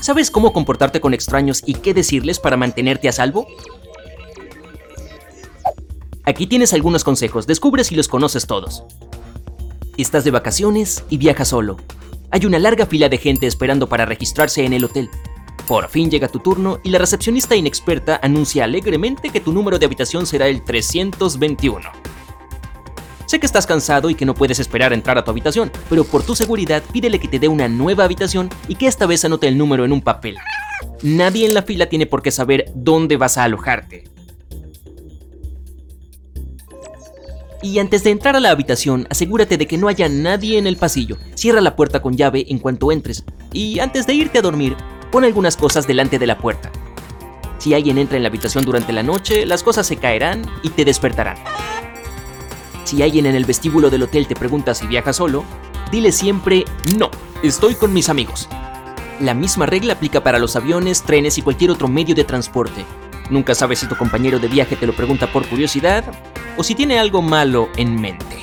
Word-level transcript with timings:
¿Sabes 0.00 0.30
cómo 0.30 0.52
comportarte 0.52 1.00
con 1.00 1.12
extraños 1.12 1.62
y 1.66 1.74
qué 1.74 1.92
decirles 1.92 2.38
para 2.38 2.56
mantenerte 2.56 3.08
a 3.08 3.12
salvo? 3.12 3.46
Aquí 6.24 6.46
tienes 6.46 6.72
algunos 6.72 7.04
consejos, 7.04 7.46
descubre 7.46 7.84
si 7.84 7.94
los 7.94 8.06
conoces 8.06 8.46
todos. 8.46 8.84
Estás 9.96 10.24
de 10.24 10.30
vacaciones 10.30 11.04
y 11.10 11.18
viajas 11.18 11.48
solo. 11.48 11.78
Hay 12.30 12.46
una 12.46 12.58
larga 12.58 12.86
fila 12.86 13.08
de 13.08 13.18
gente 13.18 13.46
esperando 13.46 13.88
para 13.88 14.06
registrarse 14.06 14.64
en 14.64 14.72
el 14.72 14.84
hotel. 14.84 15.10
Por 15.66 15.88
fin 15.88 16.10
llega 16.10 16.28
tu 16.28 16.38
turno 16.38 16.78
y 16.84 16.90
la 16.90 16.98
recepcionista 16.98 17.56
inexperta 17.56 18.20
anuncia 18.22 18.64
alegremente 18.64 19.30
que 19.30 19.40
tu 19.40 19.52
número 19.52 19.78
de 19.78 19.86
habitación 19.86 20.26
será 20.26 20.46
el 20.46 20.62
321. 20.64 21.90
Sé 23.28 23.38
que 23.38 23.44
estás 23.44 23.66
cansado 23.66 24.08
y 24.08 24.14
que 24.14 24.24
no 24.24 24.32
puedes 24.32 24.58
esperar 24.58 24.92
a 24.92 24.94
entrar 24.94 25.18
a 25.18 25.22
tu 25.22 25.30
habitación, 25.30 25.70
pero 25.90 26.02
por 26.04 26.22
tu 26.22 26.34
seguridad 26.34 26.82
pídele 26.90 27.18
que 27.18 27.28
te 27.28 27.38
dé 27.38 27.46
una 27.46 27.68
nueva 27.68 28.04
habitación 28.04 28.48
y 28.68 28.74
que 28.74 28.86
esta 28.86 29.04
vez 29.04 29.22
anote 29.22 29.46
el 29.46 29.58
número 29.58 29.84
en 29.84 29.92
un 29.92 30.00
papel. 30.00 30.38
Nadie 31.02 31.44
en 31.44 31.52
la 31.52 31.60
fila 31.60 31.90
tiene 31.90 32.06
por 32.06 32.22
qué 32.22 32.30
saber 32.30 32.72
dónde 32.74 33.18
vas 33.18 33.36
a 33.36 33.44
alojarte. 33.44 34.04
Y 37.60 37.78
antes 37.80 38.02
de 38.02 38.12
entrar 38.12 38.34
a 38.34 38.40
la 38.40 38.50
habitación, 38.50 39.06
asegúrate 39.10 39.58
de 39.58 39.66
que 39.66 39.76
no 39.76 39.88
haya 39.88 40.08
nadie 40.08 40.56
en 40.56 40.66
el 40.66 40.78
pasillo. 40.78 41.18
Cierra 41.34 41.60
la 41.60 41.76
puerta 41.76 42.00
con 42.00 42.16
llave 42.16 42.46
en 42.48 42.58
cuanto 42.58 42.90
entres. 42.92 43.24
Y 43.52 43.78
antes 43.80 44.06
de 44.06 44.14
irte 44.14 44.38
a 44.38 44.42
dormir, 44.42 44.74
pon 45.12 45.24
algunas 45.24 45.58
cosas 45.58 45.86
delante 45.86 46.18
de 46.18 46.26
la 46.26 46.38
puerta. 46.38 46.72
Si 47.58 47.74
alguien 47.74 47.98
entra 47.98 48.16
en 48.16 48.22
la 48.22 48.30
habitación 48.30 48.64
durante 48.64 48.94
la 48.94 49.02
noche, 49.02 49.44
las 49.44 49.62
cosas 49.62 49.86
se 49.86 49.96
caerán 49.96 50.46
y 50.62 50.70
te 50.70 50.86
despertarán. 50.86 51.36
Si 52.88 53.02
alguien 53.02 53.26
en 53.26 53.34
el 53.34 53.44
vestíbulo 53.44 53.90
del 53.90 54.04
hotel 54.04 54.26
te 54.26 54.34
pregunta 54.34 54.74
si 54.74 54.86
viajas 54.86 55.16
solo, 55.16 55.44
dile 55.92 56.10
siempre 56.10 56.64
no, 56.96 57.10
estoy 57.42 57.74
con 57.74 57.92
mis 57.92 58.08
amigos. 58.08 58.48
La 59.20 59.34
misma 59.34 59.66
regla 59.66 59.92
aplica 59.92 60.22
para 60.22 60.38
los 60.38 60.56
aviones, 60.56 61.02
trenes 61.02 61.36
y 61.36 61.42
cualquier 61.42 61.70
otro 61.70 61.86
medio 61.88 62.14
de 62.14 62.24
transporte. 62.24 62.86
Nunca 63.28 63.54
sabes 63.54 63.80
si 63.80 63.86
tu 63.88 63.94
compañero 63.94 64.38
de 64.38 64.48
viaje 64.48 64.74
te 64.74 64.86
lo 64.86 64.94
pregunta 64.94 65.30
por 65.30 65.46
curiosidad 65.46 66.02
o 66.56 66.64
si 66.64 66.74
tiene 66.74 66.98
algo 66.98 67.20
malo 67.20 67.68
en 67.76 68.00
mente. 68.00 68.38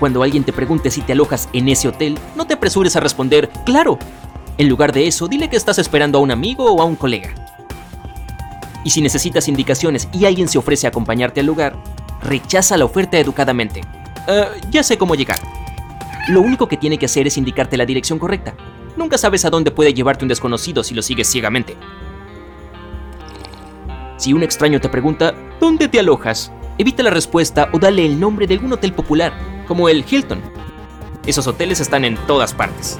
Cuando 0.00 0.24
alguien 0.24 0.42
te 0.42 0.52
pregunte 0.52 0.90
si 0.90 1.00
te 1.00 1.12
alojas 1.12 1.48
en 1.52 1.68
ese 1.68 1.86
hotel, 1.86 2.18
no 2.34 2.48
te 2.48 2.54
apresures 2.54 2.96
a 2.96 3.00
responder, 3.00 3.48
claro. 3.64 4.00
En 4.58 4.68
lugar 4.68 4.92
de 4.92 5.06
eso, 5.06 5.28
dile 5.28 5.48
que 5.48 5.56
estás 5.56 5.78
esperando 5.78 6.18
a 6.18 6.22
un 6.22 6.32
amigo 6.32 6.64
o 6.72 6.82
a 6.82 6.84
un 6.84 6.96
colega. 6.96 7.49
Y 8.84 8.90
si 8.90 9.02
necesitas 9.02 9.48
indicaciones 9.48 10.08
y 10.12 10.24
alguien 10.24 10.48
se 10.48 10.58
ofrece 10.58 10.86
a 10.86 10.90
acompañarte 10.90 11.40
al 11.40 11.46
lugar, 11.46 11.76
rechaza 12.22 12.76
la 12.76 12.84
oferta 12.84 13.18
educadamente. 13.18 13.82
Eh, 14.26 14.44
ya 14.70 14.82
sé 14.82 14.96
cómo 14.96 15.14
llegar. 15.14 15.38
Lo 16.28 16.40
único 16.40 16.68
que 16.68 16.76
tiene 16.76 16.98
que 16.98 17.06
hacer 17.06 17.26
es 17.26 17.36
indicarte 17.36 17.76
la 17.76 17.86
dirección 17.86 18.18
correcta. 18.18 18.54
Nunca 18.96 19.18
sabes 19.18 19.44
a 19.44 19.50
dónde 19.50 19.70
puede 19.70 19.94
llevarte 19.94 20.24
un 20.24 20.28
desconocido 20.28 20.82
si 20.84 20.94
lo 20.94 21.02
sigues 21.02 21.30
ciegamente. 21.30 21.76
Si 24.16 24.32
un 24.32 24.42
extraño 24.42 24.80
te 24.80 24.88
pregunta, 24.88 25.34
¿dónde 25.58 25.88
te 25.88 25.98
alojas? 25.98 26.52
Evita 26.76 27.02
la 27.02 27.10
respuesta 27.10 27.68
o 27.72 27.78
dale 27.78 28.04
el 28.04 28.20
nombre 28.20 28.46
de 28.46 28.54
algún 28.54 28.72
hotel 28.72 28.92
popular, 28.92 29.32
como 29.66 29.88
el 29.88 30.04
Hilton. 30.08 30.42
Esos 31.26 31.46
hoteles 31.46 31.80
están 31.80 32.04
en 32.04 32.16
todas 32.26 32.54
partes. 32.54 32.98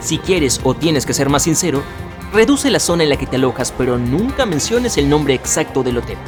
Si 0.00 0.18
quieres 0.18 0.60
o 0.64 0.74
tienes 0.74 1.04
que 1.04 1.14
ser 1.14 1.28
más 1.28 1.42
sincero, 1.42 1.82
Reduce 2.32 2.70
la 2.70 2.80
zona 2.80 3.04
en 3.04 3.08
la 3.08 3.16
que 3.16 3.26
te 3.26 3.36
alojas, 3.36 3.72
pero 3.76 3.98
nunca 3.98 4.46
menciones 4.46 4.96
el 4.98 5.08
nombre 5.08 5.34
exacto 5.34 5.82
del 5.82 5.98
hotel. 5.98 6.18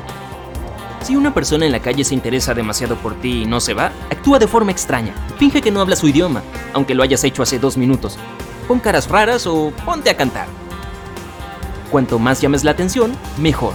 Si 1.02 1.16
una 1.16 1.34
persona 1.34 1.66
en 1.66 1.72
la 1.72 1.80
calle 1.80 2.04
se 2.04 2.14
interesa 2.14 2.54
demasiado 2.54 2.96
por 2.96 3.14
ti 3.14 3.42
y 3.42 3.46
no 3.46 3.60
se 3.60 3.74
va, 3.74 3.92
actúa 4.10 4.38
de 4.38 4.46
forma 4.46 4.72
extraña. 4.72 5.14
Finge 5.38 5.60
que 5.60 5.70
no 5.70 5.80
habla 5.80 5.96
su 5.96 6.08
idioma, 6.08 6.42
aunque 6.72 6.94
lo 6.94 7.02
hayas 7.02 7.24
hecho 7.24 7.42
hace 7.42 7.58
dos 7.58 7.76
minutos. 7.76 8.18
Pon 8.66 8.78
caras 8.80 9.08
raras 9.08 9.46
o 9.46 9.72
ponte 9.84 10.10
a 10.10 10.16
cantar. 10.16 10.46
Cuanto 11.90 12.18
más 12.18 12.40
llames 12.40 12.64
la 12.64 12.72
atención, 12.72 13.12
mejor. 13.38 13.72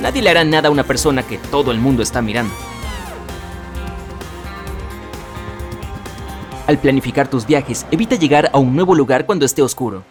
Nadie 0.00 0.22
le 0.22 0.30
hará 0.30 0.44
nada 0.44 0.68
a 0.68 0.72
una 0.72 0.84
persona 0.84 1.22
que 1.22 1.38
todo 1.38 1.70
el 1.70 1.78
mundo 1.78 2.02
está 2.02 2.20
mirando. 2.20 2.52
Al 6.66 6.78
planificar 6.78 7.28
tus 7.28 7.46
viajes, 7.46 7.86
evita 7.90 8.16
llegar 8.16 8.50
a 8.52 8.58
un 8.58 8.74
nuevo 8.74 8.94
lugar 8.94 9.26
cuando 9.26 9.44
esté 9.44 9.62
oscuro. 9.62 10.02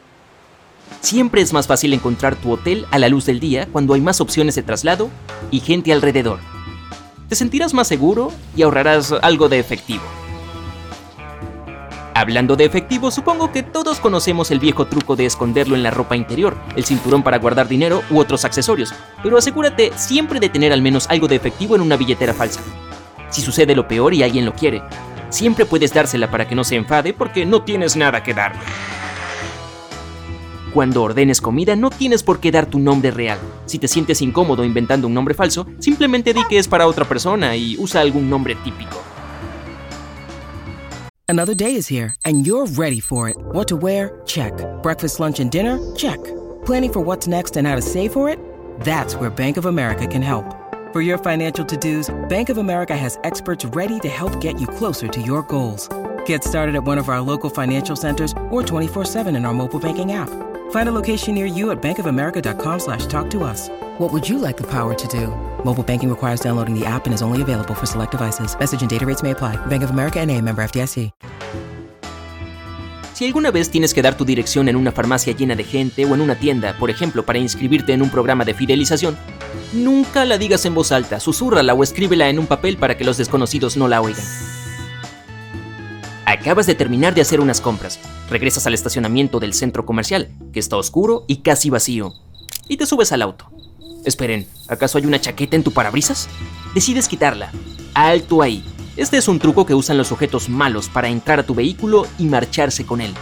Siempre 1.04 1.42
es 1.42 1.52
más 1.52 1.68
fácil 1.68 1.92
encontrar 1.92 2.38
tu 2.38 2.50
hotel 2.54 2.88
a 2.90 2.98
la 2.98 3.10
luz 3.10 3.26
del 3.26 3.42
día 3.42 3.68
cuando 3.70 3.94
hay 3.94 4.00
más 4.00 4.22
opciones 4.22 4.56
de 4.56 4.64
traslado 4.64 5.10
y 5.52 5.60
gente 5.60 5.92
alrededor. 5.92 6.40
Te 7.28 7.36
sentirás 7.36 7.74
más 7.74 7.90
seguro 7.90 8.32
y 8.56 8.62
ahorrarás 8.62 9.14
algo 9.22 9.50
de 9.50 9.60
efectivo. 9.60 10.04
Hablando 12.16 12.56
de 12.56 12.64
efectivo, 12.64 13.12
supongo 13.12 13.52
que 13.52 13.64
todos 13.64 14.00
conocemos 14.00 14.50
el 14.50 14.60
viejo 14.60 14.88
truco 14.88 15.18
de 15.18 15.26
esconderlo 15.26 15.76
en 15.76 15.84
la 15.84 15.92
ropa 15.92 16.16
interior, 16.16 16.56
el 16.78 16.86
cinturón 16.86 17.22
para 17.22 17.38
guardar 17.40 17.68
dinero 17.68 18.02
u 18.10 18.20
otros 18.20 18.46
accesorios, 18.46 18.94
pero 19.22 19.38
asegúrate 19.38 19.92
siempre 19.98 20.40
de 20.40 20.48
tener 20.48 20.72
al 20.72 20.82
menos 20.82 21.08
algo 21.10 21.28
de 21.28 21.36
efectivo 21.36 21.76
en 21.76 21.82
una 21.82 21.98
billetera 21.98 22.34
falsa. 22.34 22.62
Si 23.30 23.42
sucede 23.42 23.76
lo 23.76 23.90
peor 23.90 24.14
y 24.14 24.24
alguien 24.24 24.46
lo 24.46 24.54
quiere, 24.54 24.82
siempre 25.30 25.66
puedes 25.66 25.94
dársela 25.94 26.32
para 26.32 26.48
que 26.48 26.56
no 26.56 26.64
se 26.64 26.78
enfade 26.78 27.14
porque 27.14 27.46
no 27.46 27.64
tienes 27.64 27.98
nada 27.98 28.24
que 28.24 28.34
darle. 28.34 28.62
Cuando 30.74 31.04
ordenes 31.04 31.40
comida 31.40 31.76
no 31.76 31.92
tienes 31.92 32.24
por 32.24 32.40
qué 32.40 32.52
dar 32.52 32.66
tu 32.66 32.80
nombre 32.80 33.12
real. 33.12 33.38
Si 33.68 33.78
te 33.78 33.88
sientes 33.88 34.24
incómodo 34.24 34.66
inventando 34.66 35.06
un 35.06 35.14
nombre 35.14 35.36
falso, 35.36 35.68
simplemente 35.78 36.34
di 36.34 36.42
que 36.50 36.58
es 36.58 36.68
para 36.68 36.88
otra 36.88 37.06
persona 37.06 37.56
y 37.56 37.78
usa 37.78 38.02
algún 38.02 38.28
nombre 38.28 38.56
típico. 38.56 38.98
Another 41.28 41.56
day 41.56 41.76
is 41.76 41.88
here 41.88 42.16
and 42.26 42.46
you're 42.48 42.66
ready 42.76 43.00
for 43.00 43.30
it. 43.30 43.36
What 43.54 43.68
to 43.68 43.76
wear? 43.76 44.20
Check. 44.26 44.54
Breakfast, 44.82 45.20
lunch 45.20 45.40
and 45.40 45.52
dinner? 45.52 45.78
Check. 45.96 46.20
Planning 46.66 46.92
for 46.92 47.02
what's 47.02 47.28
next 47.28 47.56
and 47.56 47.68
how 47.68 47.76
to 47.76 47.82
save 47.82 48.12
for 48.12 48.28
it? 48.28 48.40
That's 48.84 49.16
where 49.16 49.30
Bank 49.30 49.58
of 49.58 49.68
America 49.68 50.08
can 50.08 50.24
help. 50.24 50.46
For 50.92 51.02
your 51.02 51.20
financial 51.20 51.66
to-dos, 51.66 52.10
Bank 52.30 52.50
of 52.50 52.58
America 52.58 52.96
has 52.98 53.20
experts 53.24 53.66
ready 53.76 54.00
to 54.00 54.10
help 54.10 54.42
get 54.42 54.60
you 54.60 54.66
closer 54.66 55.08
to 55.08 55.22
your 55.22 55.44
goals. 55.44 55.88
Get 56.26 56.44
started 56.44 56.76
at 56.76 56.84
one 56.84 56.98
of 56.98 57.10
our 57.10 57.22
local 57.22 57.52
financial 57.52 57.96
centers 57.96 58.32
or 58.50 58.64
24-7 58.64 59.36
in 59.36 59.46
our 59.46 59.54
mobile 59.54 59.80
banking 59.80 60.14
app. 60.14 60.30
Find 60.74 60.90
a 60.90 60.92
location 60.92 61.36
near 61.36 61.46
you 61.46 61.70
at 61.70 61.84
bankofamerica.com 61.84 62.80
slash 62.80 63.06
talk 63.06 63.30
to 63.30 63.44
us. 63.44 63.70
What 64.00 64.12
would 64.12 64.28
you 64.28 64.40
like 64.40 64.58
the 64.58 64.66
power 64.66 64.96
to 64.96 65.08
do? 65.08 65.28
Mobile 65.64 65.84
banking 65.84 66.10
requires 66.10 66.42
downloading 66.42 66.74
the 66.74 66.84
app 66.84 67.06
and 67.06 67.14
is 67.14 67.22
only 67.22 67.44
available 67.44 67.76
for 67.76 67.86
select 67.86 68.12
devices. 68.12 68.58
Message 68.60 68.82
and 68.82 68.90
data 68.90 69.06
rates 69.06 69.22
may 69.22 69.32
apply. 69.32 69.56
Bank 69.68 69.84
of 69.84 69.92
America 69.92 70.20
and 70.20 70.32
a 70.32 70.42
member 70.42 70.64
FDIC. 70.64 71.12
Si 73.14 73.26
alguna 73.26 73.52
vez 73.52 73.70
tienes 73.70 73.94
que 73.94 74.02
dar 74.02 74.18
tu 74.18 74.26
dirección 74.26 74.68
en 74.68 74.76
una 74.76 74.92
farmacia 74.92 75.36
llena 75.36 75.56
de 75.56 75.64
gente 75.64 76.06
o 76.06 76.16
en 76.16 76.22
una 76.22 76.34
tienda, 76.34 76.76
por 76.80 76.90
ejemplo, 76.90 77.24
para 77.24 77.38
inscribirte 77.38 77.94
en 77.94 78.02
un 78.02 78.10
programa 78.10 78.44
de 78.44 78.56
fidelización, 78.56 79.16
nunca 79.74 80.26
la 80.26 80.40
digas 80.40 80.66
en 80.66 80.74
voz 80.74 80.92
alta, 80.92 81.20
susúrrala 81.20 81.76
o 81.76 81.84
escríbela 81.84 82.30
en 82.30 82.40
un 82.40 82.48
papel 82.48 82.78
para 82.78 82.98
que 82.98 83.04
los 83.04 83.18
desconocidos 83.18 83.78
no 83.78 83.88
la 83.88 84.02
oigan. 84.02 84.26
Acabas 86.26 86.66
de 86.66 86.76
terminar 86.76 87.14
de 87.14 87.22
hacer 87.22 87.42
unas 87.42 87.60
compras. 87.60 88.00
Regresas 88.30 88.66
al 88.66 88.74
estacionamiento 88.74 89.40
del 89.40 89.54
centro 89.54 89.86
comercial, 89.86 90.30
que 90.54 90.60
está 90.60 90.78
oscuro 90.78 91.26
y 91.28 91.38
casi 91.38 91.70
vacío. 91.70 92.14
Y 92.68 92.78
te 92.78 92.86
subes 92.86 93.12
al 93.12 93.22
auto. 93.22 93.50
Esperen, 94.06 94.48
¿acaso 94.68 94.98
hay 94.98 95.06
una 95.06 95.20
chaqueta 95.20 95.56
en 95.56 95.64
tu 95.64 95.72
parabrisas? 95.72 96.30
Decides 96.74 97.08
quitarla. 97.08 97.52
Alto 97.94 98.42
ahí. 98.42 98.64
Este 98.96 99.18
es 99.18 99.28
un 99.28 99.40
truco 99.40 99.66
que 99.66 99.76
usan 99.76 99.98
los 99.98 100.08
sujetos 100.08 100.50
malos 100.50 100.88
para 100.88 101.10
entrar 101.10 101.40
a 101.40 101.46
tu 101.46 101.56
vehículo 101.56 102.08
y 102.18 102.26
marcharse 102.26 102.86
con 102.86 103.02
él. 103.02 103.14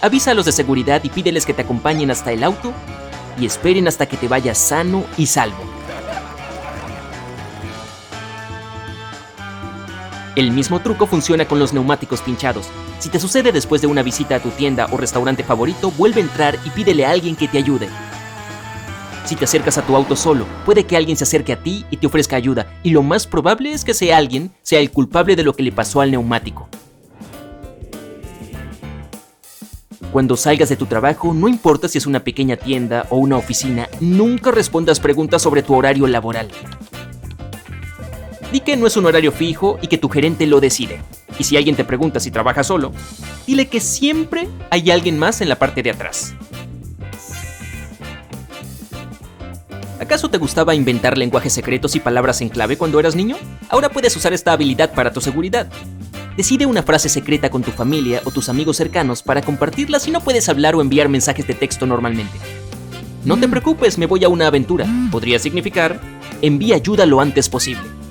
Avisa 0.00 0.30
a 0.30 0.34
los 0.34 0.46
de 0.46 0.52
seguridad 0.52 1.02
y 1.04 1.10
pídeles 1.10 1.44
que 1.44 1.54
te 1.54 1.62
acompañen 1.62 2.10
hasta 2.10 2.32
el 2.32 2.44
auto 2.44 2.72
y 3.38 3.46
esperen 3.46 3.88
hasta 3.88 4.06
que 4.06 4.16
te 4.16 4.28
vayas 4.28 4.58
sano 4.58 5.04
y 5.16 5.26
salvo. 5.26 5.71
El 10.34 10.50
mismo 10.50 10.80
truco 10.80 11.06
funciona 11.06 11.44
con 11.44 11.58
los 11.58 11.74
neumáticos 11.74 12.22
pinchados. 12.22 12.66
Si 13.00 13.10
te 13.10 13.20
sucede 13.20 13.52
después 13.52 13.82
de 13.82 13.86
una 13.86 14.02
visita 14.02 14.36
a 14.36 14.40
tu 14.40 14.48
tienda 14.48 14.88
o 14.90 14.96
restaurante 14.96 15.44
favorito, 15.44 15.90
vuelve 15.90 16.22
a 16.22 16.24
entrar 16.24 16.58
y 16.64 16.70
pídele 16.70 17.04
a 17.04 17.10
alguien 17.10 17.36
que 17.36 17.48
te 17.48 17.58
ayude. 17.58 17.90
Si 19.26 19.36
te 19.36 19.44
acercas 19.44 19.76
a 19.76 19.82
tu 19.82 19.94
auto 19.94 20.16
solo, 20.16 20.46
puede 20.64 20.84
que 20.84 20.96
alguien 20.96 21.18
se 21.18 21.24
acerque 21.24 21.52
a 21.52 21.62
ti 21.62 21.84
y 21.90 21.98
te 21.98 22.06
ofrezca 22.06 22.36
ayuda, 22.36 22.66
y 22.82 22.90
lo 22.90 23.02
más 23.02 23.26
probable 23.26 23.72
es 23.72 23.84
que 23.84 23.90
ese 23.90 24.14
alguien 24.14 24.50
sea 24.62 24.80
el 24.80 24.90
culpable 24.90 25.36
de 25.36 25.42
lo 25.42 25.52
que 25.52 25.62
le 25.62 25.70
pasó 25.70 26.00
al 26.00 26.10
neumático. 26.10 26.66
Cuando 30.12 30.36
salgas 30.36 30.70
de 30.70 30.76
tu 30.76 30.86
trabajo, 30.86 31.34
no 31.34 31.46
importa 31.46 31.88
si 31.88 31.98
es 31.98 32.06
una 32.06 32.20
pequeña 32.20 32.56
tienda 32.56 33.06
o 33.10 33.16
una 33.16 33.36
oficina, 33.36 33.88
nunca 34.00 34.50
respondas 34.50 34.98
preguntas 34.98 35.42
sobre 35.42 35.62
tu 35.62 35.74
horario 35.74 36.06
laboral. 36.06 36.48
Di 38.52 38.60
que 38.60 38.76
no 38.76 38.86
es 38.86 38.98
un 38.98 39.06
horario 39.06 39.32
fijo 39.32 39.78
y 39.80 39.86
que 39.86 39.96
tu 39.96 40.10
gerente 40.10 40.46
lo 40.46 40.60
decide. 40.60 41.00
Y 41.38 41.44
si 41.44 41.56
alguien 41.56 41.74
te 41.74 41.84
pregunta 41.84 42.20
si 42.20 42.30
trabajas 42.30 42.66
solo, 42.66 42.92
dile 43.46 43.66
que 43.66 43.80
siempre 43.80 44.46
hay 44.68 44.90
alguien 44.90 45.18
más 45.18 45.40
en 45.40 45.48
la 45.48 45.56
parte 45.56 45.82
de 45.82 45.90
atrás. 45.90 46.34
¿Acaso 49.98 50.28
te 50.28 50.36
gustaba 50.36 50.74
inventar 50.74 51.16
lenguajes 51.16 51.54
secretos 51.54 51.96
y 51.96 52.00
palabras 52.00 52.42
en 52.42 52.50
clave 52.50 52.76
cuando 52.76 53.00
eras 53.00 53.16
niño? 53.16 53.36
Ahora 53.70 53.88
puedes 53.88 54.14
usar 54.16 54.34
esta 54.34 54.52
habilidad 54.52 54.92
para 54.92 55.14
tu 55.14 55.22
seguridad. 55.22 55.68
Decide 56.36 56.66
una 56.66 56.82
frase 56.82 57.08
secreta 57.08 57.48
con 57.48 57.62
tu 57.62 57.70
familia 57.70 58.20
o 58.24 58.30
tus 58.30 58.50
amigos 58.50 58.76
cercanos 58.76 59.22
para 59.22 59.40
compartirla 59.40 59.98
si 59.98 60.10
no 60.10 60.20
puedes 60.20 60.50
hablar 60.50 60.74
o 60.74 60.82
enviar 60.82 61.08
mensajes 61.08 61.46
de 61.46 61.54
texto 61.54 61.86
normalmente. 61.86 62.38
No 63.24 63.38
te 63.38 63.48
preocupes, 63.48 63.96
me 63.96 64.06
voy 64.06 64.24
a 64.24 64.28
una 64.28 64.48
aventura. 64.48 64.86
Podría 65.10 65.38
significar, 65.38 66.00
envía 66.42 66.74
ayuda 66.74 67.06
lo 67.06 67.20
antes 67.20 67.48
posible. 67.48 68.01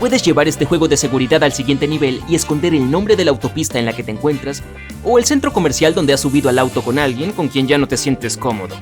Puedes 0.00 0.22
llevar 0.22 0.48
este 0.48 0.64
juego 0.64 0.88
de 0.88 0.96
seguridad 0.96 1.44
al 1.44 1.52
siguiente 1.52 1.86
nivel 1.86 2.22
y 2.26 2.34
esconder 2.34 2.74
el 2.74 2.90
nombre 2.90 3.16
de 3.16 3.26
la 3.26 3.32
autopista 3.32 3.78
en 3.78 3.84
la 3.84 3.92
que 3.92 4.02
te 4.02 4.10
encuentras 4.10 4.62
o 5.04 5.18
el 5.18 5.26
centro 5.26 5.52
comercial 5.52 5.94
donde 5.94 6.14
has 6.14 6.20
subido 6.20 6.48
al 6.48 6.58
auto 6.58 6.80
con 6.80 6.98
alguien 6.98 7.32
con 7.32 7.48
quien 7.48 7.68
ya 7.68 7.76
no 7.76 7.86
te 7.86 7.98
sientes 7.98 8.38
cómodo. 8.38 8.76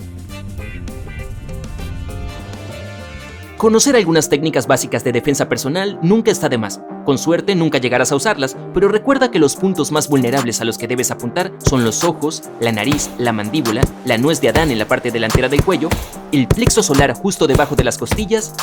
Conocer 3.56 3.96
algunas 3.96 4.28
técnicas 4.28 4.68
básicas 4.68 5.02
de 5.02 5.10
defensa 5.10 5.48
personal 5.48 5.98
nunca 6.02 6.30
está 6.30 6.48
de 6.48 6.58
más. 6.58 6.80
Con 7.04 7.18
suerte 7.18 7.56
nunca 7.56 7.78
llegarás 7.78 8.12
a 8.12 8.16
usarlas, 8.16 8.56
pero 8.72 8.86
recuerda 8.86 9.32
que 9.32 9.40
los 9.40 9.56
puntos 9.56 9.90
más 9.90 10.08
vulnerables 10.08 10.60
a 10.60 10.64
los 10.64 10.78
que 10.78 10.86
debes 10.86 11.10
apuntar 11.10 11.50
son 11.58 11.82
los 11.82 12.04
ojos, 12.04 12.44
la 12.60 12.70
nariz, 12.70 13.10
la 13.18 13.32
mandíbula, 13.32 13.82
la 14.04 14.18
nuez 14.18 14.40
de 14.40 14.50
Adán 14.50 14.70
en 14.70 14.78
la 14.78 14.86
parte 14.86 15.10
delantera 15.10 15.48
del 15.48 15.64
cuello, 15.64 15.88
el 16.30 16.46
plexo 16.46 16.80
solar 16.84 17.14
justo 17.14 17.48
debajo 17.48 17.74
de 17.74 17.82
las 17.82 17.98
costillas, 17.98 18.54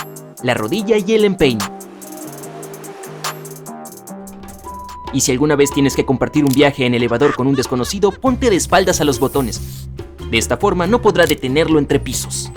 la 0.42 0.54
rodilla 0.54 0.96
y 0.98 1.16
el 1.16 1.26
empeine. 1.26 1.75
Y 5.16 5.22
si 5.22 5.32
alguna 5.32 5.56
vez 5.56 5.72
tienes 5.72 5.96
que 5.96 6.06
compartir 6.06 6.44
un 6.44 6.54
viaje 6.54 6.86
en 6.86 6.94
elevador 6.94 7.36
con 7.36 7.48
un 7.48 7.56
desconocido, 7.56 8.12
ponte 8.12 8.50
de 8.50 8.58
espaldas 8.58 9.00
a 9.00 9.06
los 9.06 9.18
botones. 9.18 9.88
De 10.30 10.38
esta 10.38 10.58
forma 10.58 10.88
no 10.88 11.02
podrá 11.02 11.26
detenerlo 11.26 11.80
entre 11.80 12.02
pisos. 12.02 12.52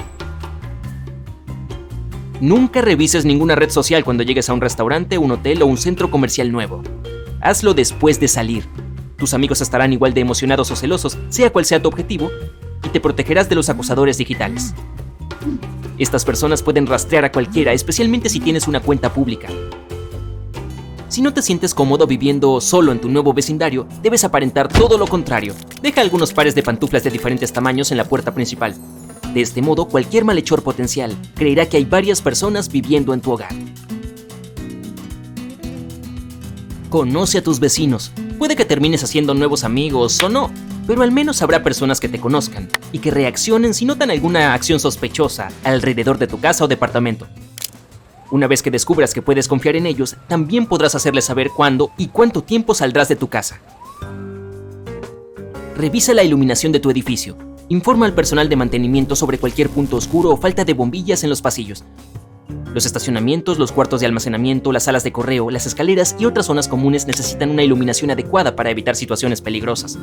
Nunca 2.41 2.83
revises 2.83 3.25
ninguna 3.25 3.55
red 3.55 3.71
social 3.71 4.03
cuando 4.03 4.25
llegues 4.25 4.51
a 4.51 4.55
un 4.55 4.61
restaurante, 4.61 5.19
un 5.19 5.31
hotel 5.31 5.63
o 5.63 5.67
un 5.67 5.79
centro 5.79 6.11
comercial 6.11 6.51
nuevo. 6.51 6.83
Hazlo 7.41 7.75
después 7.75 8.19
de 8.19 8.27
salir. 8.27 8.67
Tus 9.17 9.35
amigos 9.35 9.61
estarán 9.61 9.93
igual 9.93 10.13
de 10.13 10.23
emocionados 10.23 10.73
o 10.73 10.75
celosos, 10.75 11.17
sea 11.29 11.53
cual 11.53 11.65
sea 11.65 11.81
tu 11.81 11.87
objetivo, 11.87 12.29
y 12.83 12.89
te 12.89 12.99
protegerás 12.99 13.49
de 13.49 13.55
los 13.55 13.69
acosadores 13.69 14.19
digitales. 14.19 14.75
Estas 15.97 16.25
personas 16.25 16.65
pueden 16.65 16.89
rastrear 16.89 17.25
a 17.25 17.31
cualquiera, 17.31 17.73
especialmente 17.73 18.29
si 18.29 18.41
tienes 18.41 18.67
una 18.67 18.81
cuenta 18.81 19.15
pública. 19.15 19.47
Si 21.09 21.23
no 21.23 21.33
te 21.33 21.41
sientes 21.41 21.73
cómodo 21.73 22.07
viviendo 22.07 22.61
solo 22.61 22.93
en 22.93 23.01
tu 23.01 23.09
nuevo 23.09 23.33
vecindario, 23.33 23.87
debes 24.03 24.25
aparentar 24.25 24.69
todo 24.69 24.99
lo 24.99 25.07
contrario. 25.07 25.55
Deja 25.81 26.03
algunos 26.03 26.35
pares 26.35 26.55
de 26.55 26.63
pantuflas 26.63 27.03
de 27.03 27.11
diferentes 27.11 27.51
tamaños 27.51 27.91
en 27.91 27.97
la 27.97 28.05
puerta 28.05 28.35
principal. 28.35 28.75
De 29.33 29.41
este 29.41 29.63
modo, 29.63 29.89
cualquier 29.89 30.27
malhechor 30.27 30.63
potencial 30.63 31.17
creerá 31.35 31.67
que 31.67 31.79
hay 31.79 31.87
varias 31.87 32.21
personas 32.21 32.71
viviendo 32.71 33.15
en 33.15 33.23
tu 33.23 33.33
hogar. 33.33 33.53
Conoce 36.91 37.39
a 37.39 37.43
tus 37.43 37.59
vecinos. 37.59 38.13
Puede 38.39 38.55
que 38.55 38.67
termines 38.67 39.03
haciendo 39.03 39.33
nuevos 39.33 39.65
amigos 39.65 40.23
o 40.23 40.29
no, 40.29 40.51
pero 40.87 41.03
al 41.03 41.11
menos 41.11 41.41
habrá 41.41 41.63
personas 41.63 42.01
que 42.01 42.09
te 42.11 42.21
conozcan 42.21 42.69
y 42.93 42.99
que 42.99 43.11
reaccionen 43.11 43.73
si 43.73 43.87
notan 43.87 44.11
alguna 44.11 44.53
acción 44.53 44.79
sospechosa 44.79 45.49
alrededor 45.65 46.19
de 46.19 46.27
tu 46.27 46.39
casa 46.39 46.65
o 46.65 46.69
departamento. 46.69 47.27
Una 48.31 48.47
vez 48.47 48.63
que 48.63 48.71
descubras 48.71 49.15
que 49.15 49.23
puedes 49.23 49.49
confiar 49.49 49.77
en 49.77 49.87
ellos, 49.87 50.17
también 50.29 50.67
podrás 50.67 50.95
hacerles 50.95 51.25
saber 51.25 51.51
cuándo 51.51 51.91
y 51.97 52.09
cuánto 52.09 52.43
tiempo 52.43 52.75
saldrás 52.75 53.09
de 53.09 53.17
tu 53.17 53.29
casa. 53.29 53.61
Revisa 55.77 56.13
la 56.13 56.25
iluminación 56.25 56.73
de 56.73 56.81
tu 56.81 56.91
edificio. 56.91 57.39
Informa 57.69 58.05
al 58.07 58.15
personal 58.15 58.49
de 58.49 58.57
mantenimiento 58.57 59.17
sobre 59.17 59.39
cualquier 59.39 59.71
punto 59.71 59.97
oscuro 59.97 60.31
o 60.31 60.37
falta 60.37 60.65
de 60.65 60.75
bombillas 60.75 61.25
en 61.25 61.31
los 61.31 61.41
pasillos. 61.41 61.85
Los 62.75 62.85
estacionamientos, 62.85 63.59
los 63.59 63.73
cuartos 63.73 64.01
de 64.01 64.07
almacenamiento, 64.07 64.73
las 64.73 64.85
salas 64.85 65.05
de 65.05 65.13
correo, 65.13 65.51
las 65.51 65.67
escaleras 65.67 66.15
y 66.19 66.27
otras 66.27 66.47
zonas 66.47 66.69
comunes 66.69 67.07
necesitan 67.07 67.51
una 67.51 67.63
iluminación 67.63 68.11
adecuada 68.11 68.57
para 68.57 68.71
evitar 68.71 68.95
situaciones 68.95 69.41
peligrosas. 69.41 69.99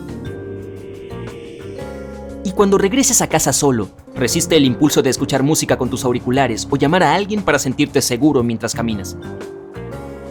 Cuando 2.55 2.77
regreses 2.77 3.21
a 3.21 3.27
casa 3.27 3.51
solo, 3.51 3.89
resiste 4.15 4.55
el 4.55 4.63
impulso 4.63 5.01
de 5.01 5.09
escuchar 5.09 5.43
música 5.43 5.77
con 5.77 5.89
tus 5.89 6.05
auriculares 6.05 6.65
o 6.71 6.77
llamar 6.77 7.03
a 7.03 7.13
alguien 7.13 7.41
para 7.41 7.59
sentirte 7.59 8.01
seguro 8.01 8.43
mientras 8.43 8.73
caminas. 8.73 9.17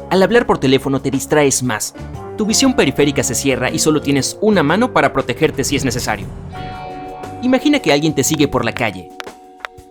Al 0.09 0.23
hablar 0.23 0.47
por 0.47 0.57
teléfono 0.57 1.03
te 1.03 1.11
distraes 1.11 1.63
más. 1.63 1.95
Tu 2.39 2.47
visión 2.47 2.73
periférica 2.73 3.23
se 3.23 3.35
cierra 3.35 3.71
y 3.71 3.79
solo 3.79 4.01
tienes 4.01 4.39
una 4.41 4.63
mano 4.63 4.95
para 4.95 5.13
protegerte 5.13 5.65
si 5.65 5.77
es 5.77 5.85
necesario. 5.85 6.27
Imagina 7.43 7.81
que 7.81 7.93
alguien 7.93 8.15
te 8.15 8.25
sigue 8.25 8.49
por 8.49 8.65
la 8.65 8.73
calle. 8.73 9.11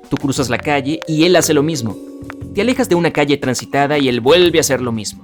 Tú 0.10 0.18
cruzas 0.18 0.50
la 0.50 0.58
calle 0.58 1.02
y 1.08 1.26
él 1.26 1.36
hace 1.36 1.54
lo 1.54 1.62
mismo. 1.62 1.96
Te 2.56 2.62
alejas 2.62 2.90
de 2.90 2.96
una 2.96 3.12
calle 3.12 3.38
transitada 3.38 4.00
y 4.00 4.08
él 4.08 4.22
vuelve 4.22 4.58
a 4.58 4.62
hacer 4.62 4.82
lo 4.82 4.92
mismo. 4.92 5.24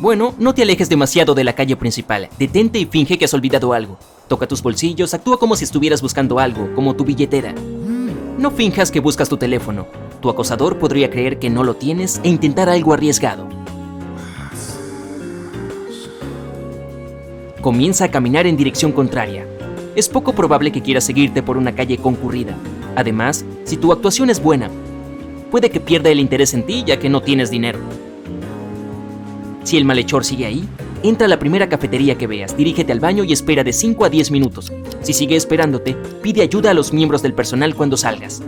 Bueno, 0.00 0.34
no 0.38 0.54
te 0.54 0.62
alejes 0.62 0.88
demasiado 0.88 1.34
de 1.34 1.44
la 1.44 1.52
calle 1.52 1.76
principal. 1.76 2.30
Detente 2.38 2.78
y 2.78 2.86
finge 2.86 3.18
que 3.18 3.26
has 3.26 3.34
olvidado 3.34 3.74
algo. 3.74 3.98
Toca 4.28 4.48
tus 4.48 4.62
bolsillos, 4.62 5.12
actúa 5.12 5.38
como 5.38 5.56
si 5.56 5.64
estuvieras 5.64 6.00
buscando 6.00 6.38
algo, 6.38 6.74
como 6.74 6.96
tu 6.96 7.04
billetera. 7.04 7.54
No 8.38 8.50
finjas 8.50 8.90
que 8.90 9.00
buscas 9.00 9.28
tu 9.28 9.36
teléfono. 9.36 9.86
Tu 10.22 10.30
acosador 10.30 10.78
podría 10.78 11.10
creer 11.10 11.38
que 11.38 11.50
no 11.50 11.64
lo 11.64 11.74
tienes 11.74 12.18
e 12.24 12.30
intentar 12.30 12.70
algo 12.70 12.94
arriesgado. 12.94 13.46
Comienza 17.60 18.06
a 18.06 18.10
caminar 18.10 18.46
en 18.46 18.56
dirección 18.56 18.92
contraria. 18.92 19.46
Es 19.96 20.08
poco 20.08 20.32
probable 20.32 20.72
que 20.72 20.80
quiera 20.80 21.02
seguirte 21.02 21.42
por 21.42 21.58
una 21.58 21.74
calle 21.74 21.98
concurrida. 21.98 22.56
Además, 22.96 23.44
si 23.64 23.76
tu 23.76 23.92
actuación 23.92 24.30
es 24.30 24.42
buena, 24.42 24.70
puede 25.50 25.68
que 25.68 25.78
pierda 25.78 26.08
el 26.08 26.20
interés 26.20 26.54
en 26.54 26.64
ti 26.64 26.84
ya 26.86 26.98
que 26.98 27.10
no 27.10 27.20
tienes 27.20 27.50
dinero. 27.50 27.80
Si 29.64 29.76
el 29.76 29.84
malhechor 29.84 30.24
sigue 30.24 30.46
ahí, 30.46 30.68
Entra 31.02 31.24
a 31.24 31.28
la 31.30 31.38
primera 31.38 31.66
cafetería 31.66 32.18
que 32.18 32.26
veas, 32.26 32.54
dirígete 32.54 32.92
al 32.92 33.00
baño 33.00 33.24
y 33.24 33.32
espera 33.32 33.64
de 33.64 33.72
5 33.72 34.04
a 34.04 34.10
10 34.10 34.30
minutos. 34.32 34.70
Si 35.00 35.14
sigue 35.14 35.34
esperándote, 35.34 35.96
pide 36.22 36.42
ayuda 36.42 36.72
a 36.72 36.74
los 36.74 36.92
miembros 36.92 37.22
del 37.22 37.32
personal 37.32 37.74
cuando 37.74 37.96
salgas. 37.96 38.42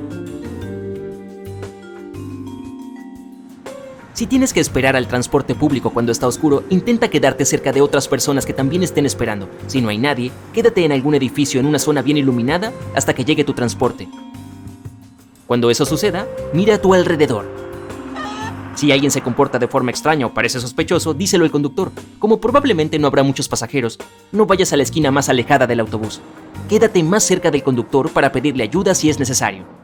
Si 4.13 4.27
tienes 4.27 4.53
que 4.53 4.61
esperar 4.61 4.97
al 4.97 5.09
transporte 5.09 5.55
público 5.55 5.91
cuando 5.91 6.13
está 6.13 6.27
oscuro, 6.27 6.63
intenta 6.69 7.09
quedarte 7.09 7.47
cerca 7.47 7.73
de 7.73 7.81
otras 7.81 8.07
personas 8.07 8.45
que 8.45 8.53
también 8.53 8.83
estén 8.83 9.07
esperando. 9.07 9.49
Si 9.67 9.81
no 9.81 9.89
hay 9.89 9.97
nadie, 9.97 10.31
quédate 10.53 10.85
en 10.85 10.93
algún 10.93 11.15
edificio 11.15 11.59
en 11.59 11.65
una 11.65 11.79
zona 11.79 12.03
bien 12.03 12.19
iluminada 12.19 12.71
hasta 12.95 13.15
que 13.15 13.25
llegue 13.25 13.45
tu 13.45 13.55
transporte. 13.55 14.09
Cuando 15.47 15.71
eso 15.71 15.87
suceda, 15.87 16.29
mira 16.53 16.75
a 16.75 16.79
tu 16.83 16.93
alrededor. 16.93 17.62
Si 18.75 18.91
alguien 18.91 19.11
se 19.11 19.21
comporta 19.21 19.59
de 19.59 19.69
forma 19.69 19.91
extraña 19.91 20.27
o 20.27 20.35
parece 20.35 20.61
sospechoso, 20.61 21.15
díselo 21.15 21.45
al 21.45 21.51
conductor. 21.51 21.93
Como 22.19 22.41
probablemente 22.41 22.99
no 22.99 23.07
habrá 23.07 23.23
muchos 23.23 23.49
pasajeros, 23.49 23.99
no 24.33 24.47
vayas 24.47 24.73
a 24.73 24.77
la 24.77 24.83
esquina 24.83 25.11
más 25.11 25.29
alejada 25.29 25.67
del 25.67 25.81
autobús. 25.81 26.21
Quédate 26.69 27.03
más 27.03 27.23
cerca 27.23 27.51
del 27.51 27.63
conductor 27.63 28.11
para 28.11 28.33
pedirle 28.33 28.65
ayuda 28.65 28.95
si 28.95 29.11
es 29.11 29.19
necesario. 29.19 29.82